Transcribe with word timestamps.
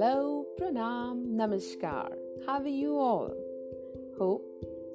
Hello, 0.00 0.46
Pranam, 0.56 1.34
Namaskar. 1.38 2.12
How 2.46 2.60
are 2.60 2.68
you 2.68 2.96
all? 2.96 3.32
Hope 4.16 4.44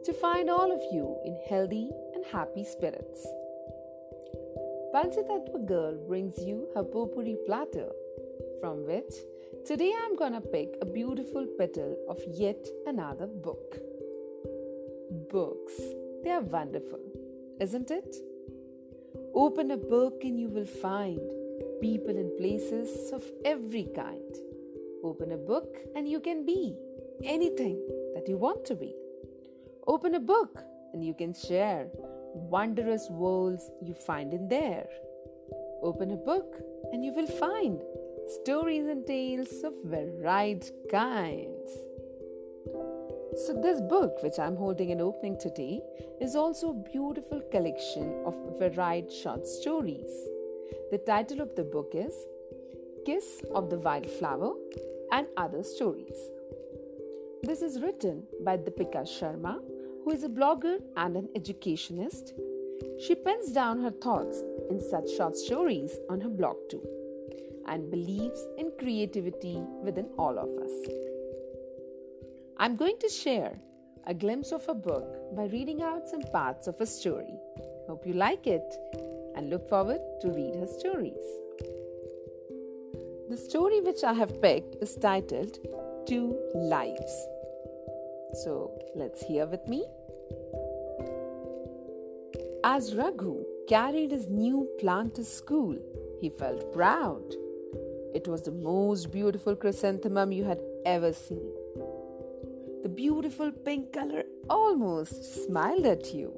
to 0.06 0.14
find 0.14 0.50
all 0.50 0.72
of 0.72 0.80
you 0.94 1.18
in 1.26 1.36
healthy 1.50 1.90
and 2.14 2.24
happy 2.32 2.64
spirits. 2.64 3.28
Panchatattva 4.94 5.68
Girl 5.68 5.98
brings 6.08 6.38
you 6.38 6.70
her 6.74 6.86
potpourri 6.86 7.36
platter, 7.46 7.90
from 8.62 8.86
which 8.86 9.14
today 9.66 9.92
I'm 10.06 10.16
gonna 10.16 10.40
pick 10.40 10.78
a 10.82 10.86
beautiful 10.86 11.48
petal 11.58 11.98
of 12.08 12.22
yet 12.26 12.66
another 12.88 13.28
book. 13.28 13.78
Books, 15.30 15.82
they 16.24 16.30
are 16.30 16.48
wonderful, 16.60 17.04
isn't 17.60 17.92
it? 17.92 18.16
Open 19.36 19.72
a 19.72 19.78
book 19.78 20.24
and 20.24 20.40
you 20.40 20.48
will 20.48 20.72
find 20.88 21.20
people 21.82 22.16
and 22.16 22.38
places 22.38 23.12
of 23.12 23.22
every 23.44 23.90
kind. 23.94 24.53
Open 25.04 25.34
a 25.34 25.38
book 25.38 25.78
and 25.96 26.08
you 26.08 26.22
can 26.22 26.46
be 26.46 26.78
anything 27.26 27.78
that 28.16 28.28
you 28.30 28.38
want 28.38 28.64
to 28.66 28.76
be. 28.76 28.96
Open 29.86 30.16
a 30.16 30.20
book 30.20 30.64
and 30.94 31.04
you 31.04 31.14
can 31.14 31.34
share 31.34 31.88
wondrous 32.34 33.10
worlds 33.10 33.70
you 33.82 33.94
find 33.94 34.34
in 34.34 34.48
there. 34.48 34.88
Open 35.82 36.12
a 36.12 36.16
book 36.16 36.56
and 36.94 37.04
you 37.04 37.12
will 37.14 37.28
find 37.28 37.82
stories 38.42 38.88
and 38.88 39.06
tales 39.06 39.62
of 39.64 39.74
varied 39.84 40.66
kinds. 40.90 41.70
So, 43.46 43.60
this 43.62 43.82
book, 43.82 44.22
which 44.24 44.40
I'm 44.40 44.56
holding 44.56 44.92
an 44.92 45.02
opening 45.02 45.38
today, 45.38 45.82
is 46.22 46.36
also 46.36 46.70
a 46.70 46.90
beautiful 46.92 47.42
collection 47.52 48.24
of 48.26 48.36
varied 48.58 49.12
short 49.12 49.48
stories. 49.48 50.12
The 50.92 51.00
title 51.00 51.42
of 51.42 51.56
the 51.56 51.64
book 51.64 51.92
is 51.94 52.14
Kiss 53.06 53.42
of 53.54 53.70
the 53.70 53.80
Wildflower 53.80 54.54
and 55.14 55.28
Other 55.38 55.62
Stories. 55.62 56.18
This 57.44 57.62
is 57.62 57.80
written 57.80 58.24
by 58.44 58.58
Deepika 58.58 59.04
Sharma, 59.04 59.60
who 60.04 60.12
is 60.12 60.24
a 60.24 60.28
blogger 60.28 60.80
and 60.98 61.16
an 61.16 61.30
educationist. 61.36 62.34
She 63.00 63.14
pens 63.14 63.52
down 63.52 63.80
her 63.84 63.92
thoughts 63.92 64.42
in 64.72 64.82
such 64.82 65.12
short 65.16 65.38
stories 65.38 65.92
on 66.10 66.20
her 66.20 66.30
blog 66.30 66.58
too 66.68 66.82
and 67.68 67.92
believes 67.92 68.44
in 68.58 68.72
creativity 68.80 69.62
within 69.84 70.10
all 70.18 70.40
of 70.40 70.50
us. 70.66 70.74
I'm 72.58 72.76
going 72.76 72.98
to 73.02 73.08
share 73.08 73.56
a 74.08 74.16
glimpse 74.16 74.52
of 74.52 74.68
a 74.68 74.74
book 74.74 75.36
by 75.36 75.46
reading 75.46 75.84
out 75.84 76.08
some 76.08 76.24
parts 76.34 76.66
of 76.66 76.82
a 76.82 76.88
story. 76.88 77.36
Hope 77.88 78.08
you 78.08 78.14
like 78.14 78.48
it 78.48 78.76
and 79.36 79.52
look 79.52 79.70
forward 79.70 80.02
to 80.22 80.32
read 80.32 80.56
her 80.56 80.68
stories. 80.68 81.43
The 83.34 83.40
story 83.40 83.82
which 83.82 84.04
I 84.04 84.14
have 84.14 84.40
picked 84.44 84.76
is 84.84 84.94
titled 84.94 85.58
Two 86.08 86.38
Lives. 86.54 87.14
So 88.44 88.80
let's 88.94 89.24
hear 89.24 89.48
with 89.48 89.68
me. 89.68 89.84
As 92.64 92.94
Raghu 92.94 93.44
carried 93.68 94.12
his 94.12 94.30
new 94.30 94.70
plant 94.80 95.16
to 95.16 95.24
school, 95.26 95.76
he 96.22 96.30
felt 96.30 96.72
proud. 96.74 97.24
It 98.14 98.28
was 98.28 98.44
the 98.44 98.52
most 98.52 99.12
beautiful 99.12 99.56
chrysanthemum 99.56 100.32
you 100.32 100.44
had 100.44 100.62
ever 100.86 101.12
seen. 101.12 101.52
The 102.84 102.90
beautiful 102.90 103.52
pink 103.52 103.94
color 103.94 104.26
almost 104.48 105.44
smiled 105.46 105.88
at 105.88 106.14
you. 106.14 106.38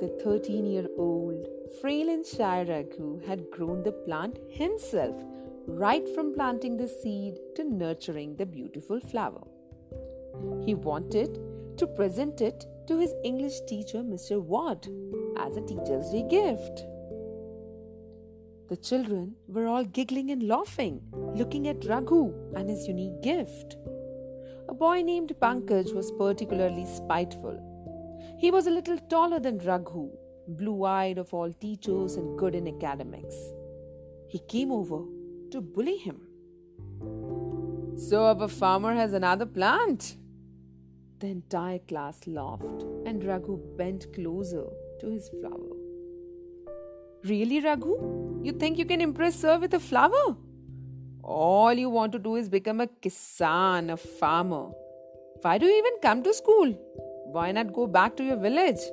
The 0.00 0.08
13 0.24 0.64
year 0.64 0.88
old, 0.96 1.46
frail 1.82 2.08
and 2.08 2.24
shy 2.24 2.62
Raghu 2.62 3.20
had 3.26 3.50
grown 3.50 3.82
the 3.82 3.92
plant 3.92 4.38
himself, 4.48 5.14
right 5.66 6.06
from 6.14 6.34
planting 6.34 6.76
the 6.76 6.88
seed 6.88 7.34
to 7.56 7.64
nurturing 7.64 8.36
the 8.36 8.46
beautiful 8.46 9.00
flower. 9.00 9.42
He 10.64 10.74
wanted 10.74 11.38
to 11.78 11.86
present 11.86 12.40
it 12.40 12.66
to 12.86 12.98
his 12.98 13.14
English 13.24 13.60
teacher, 13.66 13.98
Mr. 13.98 14.42
Ward, 14.42 14.86
as 15.38 15.56
a 15.56 15.62
Teacher's 15.62 16.10
Day 16.10 16.26
gift. 16.28 16.84
The 18.68 18.76
children 18.76 19.34
were 19.46 19.66
all 19.66 19.84
giggling 19.84 20.30
and 20.30 20.48
laughing, 20.48 21.00
looking 21.34 21.68
at 21.68 21.84
Raghu 21.84 22.32
and 22.54 22.68
his 22.68 22.86
unique 22.86 23.22
gift. 23.22 23.76
A 24.68 24.74
boy 24.74 25.02
named 25.02 25.34
Pankaj 25.40 25.94
was 25.94 26.12
particularly 26.12 26.86
spiteful. 26.86 27.58
He 28.38 28.50
was 28.50 28.66
a 28.66 28.70
little 28.70 28.98
taller 29.10 29.38
than 29.38 29.58
Raghu, 29.58 30.10
blue 30.48 30.84
eyed 30.84 31.18
of 31.18 31.32
all 31.32 31.52
teachers 31.52 32.16
and 32.16 32.38
good 32.38 32.54
in 32.54 32.68
academics. 32.68 33.36
He 34.28 34.38
came 34.40 34.72
over 34.72 35.04
to 35.54 35.60
bully 35.60 35.96
him. 35.96 36.20
So, 37.96 38.24
our 38.26 38.48
farmer 38.48 38.92
has 38.94 39.12
another 39.12 39.46
plant. 39.46 40.16
The 41.20 41.28
entire 41.28 41.78
class 41.90 42.26
laughed, 42.26 42.82
and 43.06 43.24
Raghu 43.24 43.56
bent 43.78 44.12
closer 44.16 44.64
to 45.00 45.10
his 45.10 45.28
flower. 45.40 45.76
Really, 47.24 47.60
Raghu? 47.60 47.94
You 48.42 48.52
think 48.52 48.78
you 48.78 48.84
can 48.84 49.00
impress 49.00 49.40
her 49.42 49.58
with 49.58 49.74
a 49.74 49.80
flower? 49.80 50.36
All 51.22 51.72
you 51.72 51.88
want 51.88 52.12
to 52.12 52.18
do 52.18 52.34
is 52.36 52.48
become 52.48 52.80
a 52.80 52.88
kisan, 53.06 53.90
a 53.92 53.96
farmer. 53.96 54.66
Why 55.40 55.56
do 55.58 55.66
you 55.66 55.78
even 55.78 55.98
come 56.02 56.22
to 56.24 56.34
school? 56.34 56.72
Why 57.36 57.52
not 57.52 57.72
go 57.72 57.86
back 57.86 58.16
to 58.16 58.24
your 58.24 58.36
village? 58.36 58.84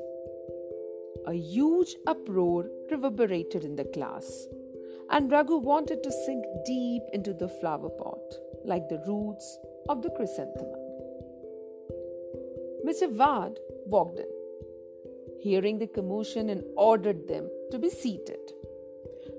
A 1.25 1.33
huge 1.33 1.95
uproar 2.07 2.69
reverberated 2.89 3.66
in 3.66 3.75
the 3.75 3.85
class, 3.85 4.47
and 5.11 5.31
Raghu 5.31 5.57
wanted 5.57 6.03
to 6.03 6.11
sink 6.25 6.45
deep 6.66 7.03
into 7.13 7.33
the 7.33 7.49
flower 7.49 7.89
pot, 7.89 8.35
like 8.63 8.88
the 8.88 9.03
roots 9.07 9.57
of 9.89 10.01
the 10.01 10.09
chrysanthemum. 10.11 10.79
Mr. 12.85 13.09
Ward 13.11 13.59
walked 13.85 14.19
in, 14.19 14.31
hearing 15.41 15.77
the 15.77 15.88
commotion, 15.88 16.50
and 16.50 16.63
ordered 16.77 17.27
them 17.27 17.50
to 17.71 17.77
be 17.77 17.89
seated. 17.89 18.39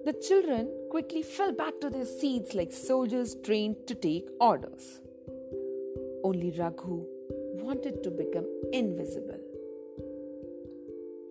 The 0.04 0.12
children 0.12 0.68
quickly 0.90 1.22
fell 1.22 1.52
back 1.52 1.80
to 1.80 1.88
their 1.88 2.04
seats 2.04 2.54
like 2.54 2.72
soldiers 2.72 3.36
trained 3.42 3.86
to 3.86 3.94
take 3.94 4.28
orders. 4.40 5.00
Only 6.22 6.50
Raghu 6.50 7.06
wanted 7.54 8.02
to 8.02 8.10
become 8.10 8.46
invisible. 8.72 9.40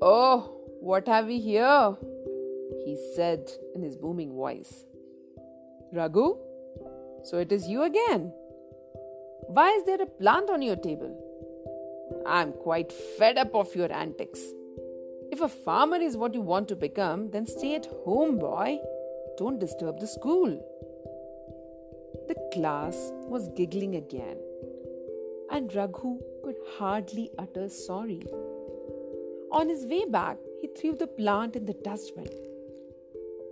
Oh, 0.01 0.57
what 0.79 1.07
have 1.07 1.27
we 1.27 1.39
here? 1.39 1.95
He 2.85 2.97
said 3.15 3.51
in 3.75 3.81
his 3.81 3.95
booming 3.95 4.33
voice. 4.33 4.85
Raghu, 5.93 6.37
so 7.23 7.37
it 7.37 7.51
is 7.51 7.67
you 7.67 7.83
again. 7.83 8.33
Why 9.47 9.69
is 9.71 9.83
there 9.85 10.01
a 10.01 10.05
plant 10.05 10.49
on 10.49 10.61
your 10.61 10.77
table? 10.77 11.17
I'm 12.25 12.53
quite 12.53 12.91
fed 12.91 13.37
up 13.37 13.53
of 13.55 13.75
your 13.75 13.91
antics. 13.91 14.39
If 15.31 15.41
a 15.41 15.47
farmer 15.47 15.97
is 15.97 16.17
what 16.17 16.33
you 16.33 16.41
want 16.41 16.67
to 16.69 16.75
become, 16.75 17.31
then 17.31 17.45
stay 17.45 17.75
at 17.75 17.87
home, 18.05 18.37
boy. 18.37 18.79
Don't 19.37 19.59
disturb 19.59 19.99
the 19.99 20.07
school. 20.07 20.49
The 22.27 22.35
class 22.53 23.11
was 23.27 23.49
giggling 23.55 23.95
again, 23.95 24.37
and 25.49 25.73
Raghu 25.73 26.19
could 26.43 26.57
hardly 26.77 27.29
utter 27.37 27.69
sorry. 27.69 28.21
On 29.51 29.67
his 29.67 29.85
way 29.85 30.05
back, 30.05 30.37
he 30.61 30.67
threw 30.67 30.95
the 30.95 31.07
plant 31.07 31.55
in 31.55 31.65
the 31.65 31.73
dustbin. 31.73 32.29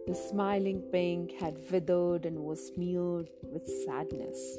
The 0.10 0.16
smiling 0.16 0.82
pink 0.92 1.34
had 1.34 1.56
withered 1.70 2.26
and 2.26 2.40
was 2.40 2.70
smeared 2.70 3.30
with 3.44 3.68
sadness. 3.86 4.58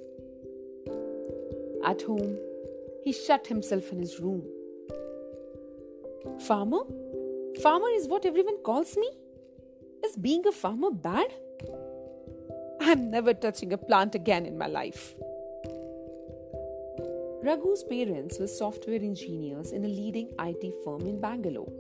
At 1.85 2.03
home, 2.03 2.39
he 3.03 3.11
shut 3.13 3.49
himself 3.49 3.91
in 3.91 3.99
his 3.99 4.21
room. 4.21 4.45
Farmer? 6.47 6.83
Farmer 7.65 7.89
is 7.97 8.07
what 8.07 8.27
everyone 8.27 8.59
calls 8.63 8.97
me? 8.97 9.11
Is 10.05 10.17
being 10.17 10.47
a 10.47 10.53
farmer 10.53 10.93
bad? 10.93 11.35
I'm 12.81 13.11
never 13.11 13.35
touching 13.35 13.73
a 13.73 13.77
plant 13.77 14.15
again 14.15 14.47
in 14.47 14.57
my 14.57 14.69
life. 14.69 15.17
Raghu's 17.43 17.83
parents 17.83 18.39
were 18.39 18.47
software 18.47 19.03
engineers 19.03 19.73
in 19.73 19.85
a 19.85 19.89
leading 19.89 20.31
IT 20.39 20.75
firm 20.85 21.01
in 21.09 21.21
Bangalore. 21.21 21.73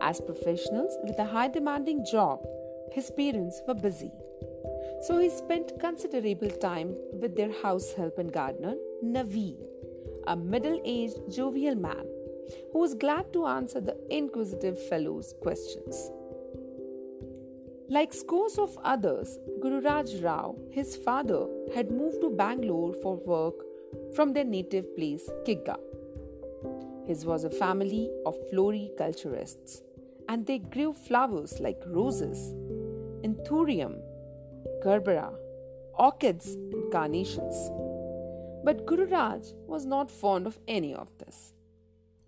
As 0.00 0.20
professionals 0.20 0.98
with 1.04 1.16
a 1.20 1.24
high 1.24 1.46
demanding 1.46 2.04
job, 2.04 2.44
his 2.92 3.10
parents 3.10 3.60
were 3.66 3.74
busy. 3.74 4.12
So 5.02 5.18
he 5.18 5.30
spent 5.30 5.78
considerable 5.80 6.50
time 6.50 6.94
with 7.12 7.36
their 7.36 7.52
house 7.62 7.92
help 7.92 8.18
and 8.18 8.32
gardener, 8.32 8.74
Naveen, 9.02 9.56
a 10.26 10.36
middle 10.36 10.80
aged, 10.84 11.18
jovial 11.30 11.74
man 11.74 12.06
who 12.72 12.80
was 12.80 12.94
glad 12.94 13.32
to 13.32 13.46
answer 13.46 13.80
the 13.80 13.96
inquisitive 14.10 14.78
fellow's 14.88 15.34
questions. 15.40 16.10
Like 17.88 18.12
scores 18.12 18.58
of 18.58 18.76
others, 18.84 19.38
Gururaj 19.60 20.22
Rao, 20.22 20.56
his 20.70 20.96
father, 20.96 21.46
had 21.74 21.90
moved 21.90 22.20
to 22.20 22.30
Bangalore 22.30 22.94
for 23.02 23.16
work 23.16 23.54
from 24.14 24.32
their 24.32 24.44
native 24.44 24.94
place, 24.94 25.28
Kigga. 25.44 25.76
His 27.06 27.24
was 27.24 27.42
a 27.42 27.50
family 27.50 28.08
of 28.26 28.36
floriculturists, 28.52 29.80
and 30.28 30.46
they 30.46 30.58
grew 30.58 30.92
flowers 30.92 31.58
like 31.58 31.82
roses, 31.86 32.54
anthurium, 33.40 34.00
gerbera, 34.82 35.32
orchids 35.98 36.54
and 36.54 36.92
carnations. 36.92 37.70
But 38.64 38.86
Gururaj 38.86 39.52
was 39.66 39.86
not 39.86 40.10
fond 40.10 40.46
of 40.46 40.58
any 40.68 40.94
of 40.94 41.08
this. 41.18 41.54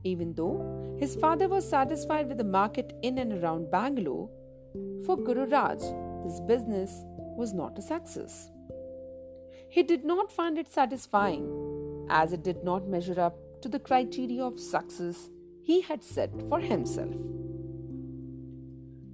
Even 0.04 0.34
though 0.34 0.96
his 0.98 1.14
father 1.16 1.48
was 1.48 1.68
satisfied 1.68 2.28
with 2.28 2.38
the 2.38 2.44
market 2.44 2.92
in 3.02 3.18
and 3.18 3.32
around 3.32 3.70
Bangalore, 3.70 4.28
for 5.04 5.16
Gururaj, 5.16 5.80
this 6.24 6.40
business 6.40 7.04
was 7.36 7.52
not 7.52 7.78
a 7.78 7.82
success. 7.82 8.50
He 9.68 9.82
did 9.82 10.04
not 10.04 10.30
find 10.30 10.58
it 10.58 10.68
satisfying, 10.68 12.06
as 12.10 12.32
it 12.32 12.42
did 12.42 12.62
not 12.64 12.88
measure 12.88 13.20
up 13.20 13.36
to 13.62 13.68
the 13.68 13.78
criteria 13.78 14.42
of 14.42 14.58
success 14.58 15.30
he 15.62 15.80
had 15.82 16.02
set 16.02 16.30
for 16.48 16.58
himself. 16.58 17.14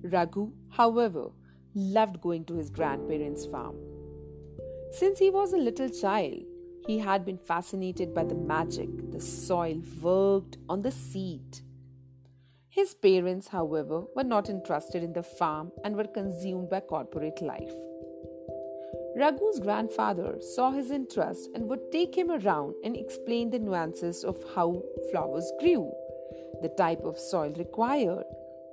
Raghu, 0.02 0.52
however, 0.70 1.30
loved 1.78 2.20
going 2.20 2.44
to 2.46 2.54
his 2.54 2.70
grandparents' 2.70 3.46
farm. 3.46 3.76
Since 4.90 5.18
he 5.18 5.30
was 5.30 5.52
a 5.52 5.58
little 5.58 5.88
child, 5.88 6.42
he 6.86 6.98
had 6.98 7.24
been 7.24 7.38
fascinated 7.38 8.14
by 8.14 8.24
the 8.24 8.34
magic 8.34 8.88
the 9.12 9.20
soil 9.20 9.82
worked 10.00 10.56
on 10.68 10.82
the 10.82 10.90
seed. 10.90 11.60
His 12.68 12.94
parents, 12.94 13.48
however, 13.48 14.04
were 14.16 14.24
not 14.24 14.48
interested 14.48 15.02
in 15.02 15.12
the 15.12 15.22
farm 15.22 15.72
and 15.84 15.96
were 15.96 16.06
consumed 16.06 16.70
by 16.70 16.80
corporate 16.80 17.42
life. 17.42 17.72
Raghu's 19.16 19.58
grandfather 19.60 20.36
saw 20.40 20.70
his 20.70 20.90
interest 20.90 21.50
and 21.54 21.68
would 21.68 21.90
take 21.90 22.16
him 22.16 22.30
around 22.30 22.74
and 22.84 22.96
explain 22.96 23.50
the 23.50 23.58
nuances 23.58 24.24
of 24.24 24.36
how 24.54 24.82
flowers 25.10 25.50
grew, 25.60 25.92
the 26.62 26.68
type 26.78 27.00
of 27.04 27.18
soil 27.18 27.52
required, 27.58 28.24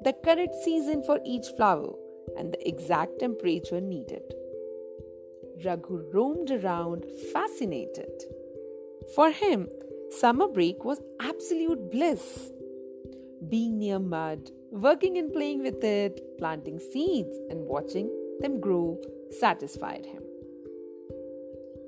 the 0.04 0.14
correct 0.24 0.56
season 0.64 1.04
for 1.04 1.20
each 1.26 1.48
flower, 1.58 1.94
and 2.38 2.54
the 2.54 2.68
exact 2.68 3.20
temperature 3.20 3.82
needed. 3.82 4.24
Raghu 5.64 6.10
roamed 6.14 6.52
around 6.52 7.06
fascinated. 7.32 8.12
For 9.16 9.32
him, 9.32 9.70
summer 10.10 10.48
break 10.48 10.84
was 10.84 11.02
absolute 11.20 11.92
bliss. 11.92 12.52
Being 13.50 13.80
near 13.80 14.00
mud, 14.00 14.50
working 14.72 15.18
and 15.18 15.32
playing 15.32 15.62
with 15.62 15.84
it, 15.84 16.20
planting 16.38 16.80
seeds, 16.80 17.38
and 17.50 17.66
watching 17.66 18.10
them 18.40 18.60
grow 18.60 19.00
satisfied 19.40 20.06
him. 20.06 20.24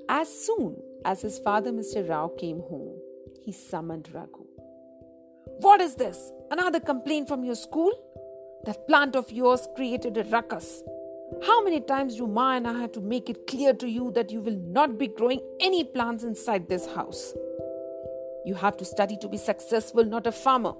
As 0.08 0.28
soon 0.28 0.76
as 1.04 1.20
his 1.20 1.38
father, 1.38 1.70
Mr. 1.70 2.08
Rao, 2.08 2.28
came 2.38 2.60
home, 2.60 2.96
he 3.44 3.52
summoned 3.52 4.08
Raghu. 4.12 4.46
What 5.60 5.80
is 5.80 5.94
this? 5.96 6.30
Another 6.50 6.80
complaint 6.80 7.28
from 7.28 7.44
your 7.44 7.54
school? 7.54 7.92
That 8.64 8.86
plant 8.86 9.16
of 9.16 9.30
yours 9.30 9.68
created 9.76 10.16
a 10.16 10.24
ruckus. 10.24 10.82
How 11.46 11.62
many 11.62 11.80
times 11.80 12.16
do 12.16 12.26
Ma 12.26 12.56
and 12.56 12.66
I 12.66 12.72
have 12.80 12.92
to 12.92 13.00
make 13.00 13.28
it 13.28 13.46
clear 13.46 13.72
to 13.74 13.88
you 13.88 14.10
that 14.12 14.30
you 14.30 14.40
will 14.40 14.56
not 14.56 14.98
be 14.98 15.08
growing 15.08 15.40
any 15.60 15.84
plants 15.84 16.24
inside 16.24 16.68
this 16.68 16.86
house? 16.94 17.34
You 18.44 18.54
have 18.54 18.76
to 18.78 18.84
study 18.84 19.16
to 19.20 19.28
be 19.28 19.36
successful, 19.36 20.04
not 20.04 20.26
a 20.26 20.32
farmer. 20.32 20.72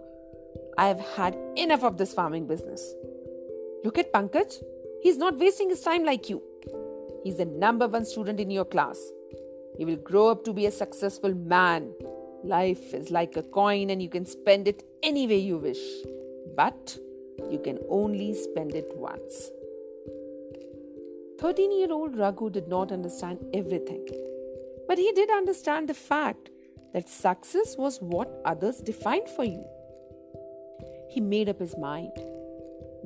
I 0.76 0.88
have 0.88 1.00
had 1.16 1.36
enough 1.56 1.84
of 1.84 1.98
this 1.98 2.14
farming 2.14 2.46
business. 2.46 2.94
Look 3.84 3.98
at 3.98 4.12
Pankaj. 4.12 4.62
He's 5.02 5.18
not 5.18 5.38
wasting 5.38 5.68
his 5.68 5.80
time 5.80 6.04
like 6.04 6.28
you. 6.28 6.42
He's 7.24 7.36
the 7.36 7.44
number 7.44 7.86
one 7.86 8.04
student 8.04 8.40
in 8.40 8.50
your 8.50 8.64
class. 8.64 8.98
He 9.76 9.84
will 9.84 9.96
grow 9.96 10.28
up 10.28 10.44
to 10.44 10.52
be 10.52 10.66
a 10.66 10.70
successful 10.70 11.34
man. 11.34 11.92
Life 12.42 12.94
is 12.94 13.10
like 13.10 13.36
a 13.36 13.42
coin 13.42 13.90
and 13.90 14.02
you 14.02 14.08
can 14.08 14.24
spend 14.24 14.66
it 14.66 14.82
any 15.02 15.26
way 15.26 15.38
you 15.38 15.58
wish. 15.58 15.78
But 16.56 16.98
you 17.50 17.58
can 17.58 17.78
only 17.88 18.34
spend 18.34 18.74
it 18.74 18.90
once. 18.96 19.50
13 21.40 21.72
year 21.78 21.92
old 21.92 22.16
Raghu 22.16 22.50
did 22.50 22.68
not 22.68 22.90
understand 22.90 23.38
everything, 23.54 24.06
but 24.88 24.98
he 24.98 25.12
did 25.12 25.30
understand 25.30 25.88
the 25.88 25.94
fact 25.94 26.50
that 26.92 27.08
success 27.08 27.76
was 27.76 27.98
what 28.00 28.40
others 28.44 28.78
defined 28.78 29.28
for 29.28 29.44
you. 29.44 29.64
He 31.08 31.20
made 31.20 31.48
up 31.48 31.60
his 31.60 31.76
mind 31.76 32.12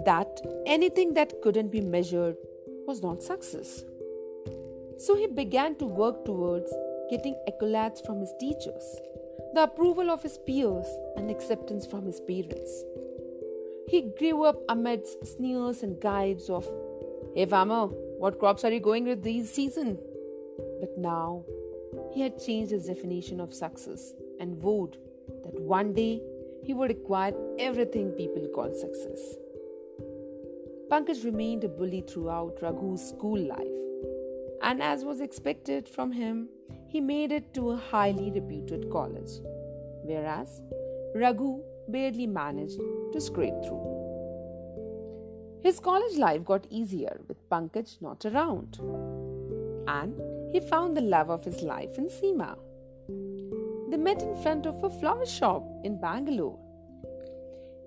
that 0.07 0.41
anything 0.67 1.15
that 1.15 1.41
couldn't 1.43 1.71
be 1.71 1.81
measured 1.81 2.37
was 2.87 3.03
not 3.03 3.23
success. 3.23 3.85
So 4.99 5.17
he 5.17 5.27
began 5.27 5.75
to 5.77 5.85
work 5.85 6.25
towards 6.25 6.73
getting 7.11 7.37
accolades 7.49 8.05
from 8.05 8.21
his 8.21 8.33
teachers, 8.41 9.01
the 9.55 9.65
approval 9.65 10.11
of 10.11 10.23
his 10.23 10.39
peers, 10.39 10.87
and 11.17 11.31
acceptance 11.31 11.85
from 11.87 12.07
his 12.07 12.21
parents. 12.21 12.85
He 13.93 14.01
grew 14.19 14.45
up 14.45 14.59
amidst 14.71 15.27
sneers 15.27 15.83
and 15.83 16.01
gibes 16.01 16.49
of, 16.49 16.67
Hey 17.35 17.45
farmer, 17.45 17.89
what 18.23 18.39
crops 18.39 18.65
are 18.65 18.73
you 18.73 18.81
going 18.81 19.05
with 19.05 19.23
this 19.23 19.53
season? 19.53 19.99
But 20.81 20.97
now 20.97 21.45
he 22.15 22.23
had 22.23 22.43
changed 22.43 22.73
his 22.73 22.87
definition 22.87 23.39
of 23.39 23.53
success 23.53 24.15
and 24.41 24.57
vowed 24.57 24.97
that 25.45 25.61
one 25.61 25.93
day 25.93 26.23
he 26.65 26.73
would 26.73 26.91
acquire 26.91 27.35
everything 27.59 28.13
people 28.13 28.49
call 28.55 28.73
success. 28.73 29.21
Pankaj 30.91 31.23
remained 31.23 31.65
a 31.65 31.69
bully 31.69 32.03
throughout 32.09 32.63
Raghu's 32.63 33.07
school 33.07 33.39
life, 33.39 33.83
and 34.63 34.83
as 34.83 35.05
was 35.05 35.21
expected 35.21 35.87
from 35.87 36.13
him, 36.13 36.49
he 36.89 37.03
made 37.03 37.31
it 37.31 37.53
to 37.53 37.73
a 37.73 37.77
highly 37.77 38.31
reputed 38.31 38.91
college, 38.91 39.33
whereas 40.03 40.63
Raghu 41.15 41.61
barely 41.91 42.27
managed 42.27 42.81
to 43.13 43.21
scrape 43.21 43.55
through. 43.65 43.93
His 45.63 45.79
college 45.79 46.19
life 46.19 46.45
got 46.45 46.67
easier 46.71 47.21
with 47.29 47.49
Pankaj 47.49 48.01
not 48.01 48.25
around, 48.25 48.79
and 49.87 50.21
he 50.53 50.61
found 50.61 50.97
the 50.97 51.01
love 51.01 51.31
of 51.31 51.45
his 51.45 51.63
life 51.63 51.99
in 51.99 52.09
Seema. 52.09 52.57
They 53.91 53.97
met 53.97 54.23
in 54.23 54.35
front 54.43 54.67
of 54.67 54.83
a 54.83 54.91
flower 54.91 55.27
shop 55.27 55.65
in 55.85 56.01
Bangalore. 56.01 56.59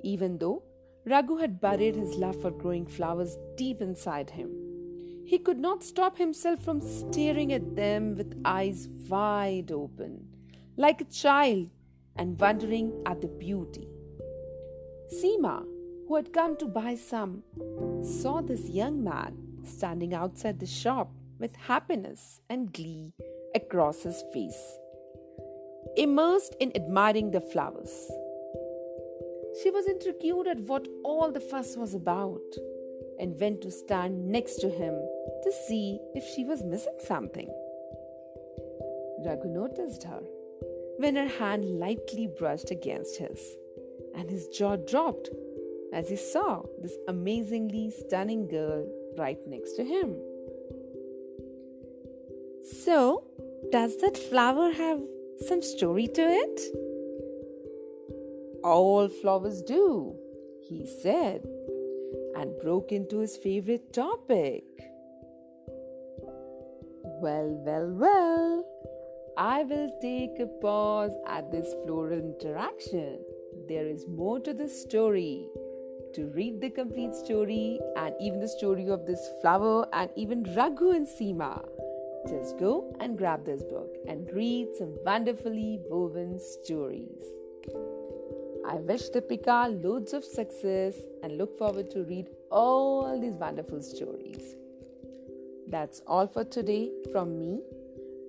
Even 0.03 0.37
though 0.37 0.63
Raghu 1.05 1.37
had 1.37 1.59
buried 1.59 1.95
his 1.95 2.15
love 2.15 2.41
for 2.41 2.51
growing 2.51 2.85
flowers 2.85 3.37
deep 3.57 3.81
inside 3.81 4.29
him, 4.29 4.51
he 5.25 5.39
could 5.39 5.59
not 5.59 5.83
stop 5.83 6.17
himself 6.17 6.63
from 6.63 6.79
staring 6.79 7.51
at 7.51 7.75
them 7.75 8.15
with 8.15 8.39
eyes 8.45 8.87
wide 9.09 9.71
open, 9.71 10.27
like 10.77 11.01
a 11.01 11.05
child, 11.05 11.69
and 12.15 12.39
wondering 12.39 12.93
at 13.05 13.21
the 13.21 13.27
beauty. 13.27 13.87
Seema, 15.13 15.65
who 16.07 16.15
had 16.15 16.33
come 16.33 16.55
to 16.57 16.65
buy 16.65 16.95
some, 16.95 17.43
saw 18.01 18.41
this 18.41 18.69
young 18.69 19.03
man 19.03 19.37
standing 19.63 20.13
outside 20.13 20.59
the 20.59 20.65
shop 20.65 21.11
with 21.39 21.55
happiness 21.55 22.39
and 22.49 22.73
glee 22.73 23.13
across 23.55 24.03
his 24.03 24.23
face, 24.33 24.77
immersed 25.95 26.55
in 26.59 26.75
admiring 26.75 27.31
the 27.31 27.41
flowers. 27.41 28.11
She 29.61 29.69
was 29.71 29.85
intrigued 29.87 30.47
at 30.47 30.59
what 30.59 30.87
all 31.03 31.31
the 31.31 31.39
fuss 31.39 31.77
was 31.77 31.93
about 31.93 32.41
and 33.19 33.39
went 33.39 33.61
to 33.61 33.71
stand 33.71 34.27
next 34.27 34.55
to 34.57 34.69
him 34.69 34.93
to 35.43 35.51
see 35.67 35.99
if 36.13 36.23
she 36.35 36.43
was 36.43 36.63
missing 36.63 36.97
something. 36.99 37.47
Raghu 39.25 39.47
noticed 39.47 40.03
her 40.03 40.21
when 40.97 41.15
her 41.15 41.27
hand 41.27 41.79
lightly 41.79 42.27
brushed 42.39 42.71
against 42.71 43.17
his, 43.17 43.39
and 44.15 44.29
his 44.29 44.47
jaw 44.47 44.75
dropped 44.75 45.29
as 45.93 46.09
he 46.09 46.15
saw 46.15 46.61
this 46.81 46.95
amazingly 47.07 47.89
stunning 47.89 48.47
girl 48.47 48.87
right 49.17 49.39
next 49.47 49.73
to 49.73 49.83
him. 49.83 50.15
So, 52.83 53.23
does 53.71 53.97
that 53.97 54.17
flower 54.17 54.71
have 54.71 55.01
some 55.47 55.61
story 55.61 56.07
to 56.07 56.21
it? 56.21 56.61
All 58.63 59.07
flowers 59.07 59.61
do, 59.61 60.15
he 60.67 60.85
said, 61.01 61.45
and 62.35 62.57
broke 62.61 62.91
into 62.91 63.19
his 63.19 63.37
favorite 63.37 63.93
topic. 63.93 64.63
Well, 67.21 67.49
well, 67.65 67.91
well, 67.93 68.74
I 69.37 69.63
will 69.63 69.91
take 70.01 70.39
a 70.39 70.45
pause 70.45 71.11
at 71.27 71.51
this 71.51 71.73
floral 71.83 72.19
interaction. 72.19 73.19
There 73.67 73.85
is 73.85 74.07
more 74.07 74.39
to 74.39 74.53
the 74.53 74.69
story 74.69 75.49
to 76.13 76.27
read 76.27 76.61
the 76.61 76.69
complete 76.69 77.13
story 77.13 77.77
and 77.97 78.15
even 78.21 78.39
the 78.39 78.47
story 78.47 78.87
of 78.87 79.05
this 79.05 79.19
flower 79.41 79.85
and 79.91 80.09
even 80.15 80.43
Raghu 80.55 80.91
and 80.91 81.05
Seema, 81.05 81.67
just 82.29 82.57
go 82.57 82.95
and 83.01 83.17
grab 83.17 83.45
this 83.45 83.61
book 83.63 83.93
and 84.07 84.31
read 84.31 84.69
some 84.77 84.95
wonderfully 85.05 85.81
woven 85.89 86.39
stories. 86.39 87.21
I 88.65 88.75
wish 88.75 89.09
Deepika 89.09 89.83
loads 89.83 90.13
of 90.13 90.23
success 90.23 90.95
and 91.23 91.37
look 91.37 91.57
forward 91.57 91.91
to 91.91 92.05
read 92.05 92.29
all 92.49 93.19
these 93.19 93.35
wonderful 93.35 93.81
stories. 93.81 94.55
That's 95.67 96.01
all 96.07 96.25
for 96.25 96.45
today 96.45 96.91
from 97.11 97.37
me. 97.37 97.63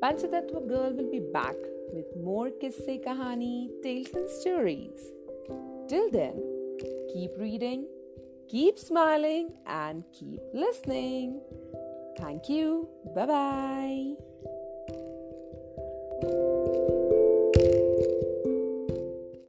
Panchatattva 0.03 0.67
Girl 0.69 0.93
will 0.93 1.11
be 1.11 1.21
back 1.33 1.57
with 1.93 2.07
more 2.23 2.51
Kisse 2.51 3.01
Kahani, 3.05 3.71
tales 3.83 4.13
and 4.15 4.29
stories. 4.29 5.13
Till 5.89 6.11
then, 6.11 6.43
Keep 7.17 7.39
reading, 7.39 7.87
keep 8.47 8.79
smiling, 8.79 9.49
and 9.67 10.05
keep 10.13 10.41
listening. 10.53 11.41
Thank 12.19 12.51
you. 12.51 12.89
Bye 13.15 13.27
bye. 13.27 14.26